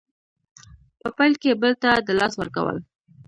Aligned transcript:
په 0.99 1.07
پیل 1.17 1.33
کې 1.41 1.59
بل 1.61 1.73
ته 1.81 1.89
د 2.07 2.09
لاس 2.19 2.33
ورکول 2.37 2.77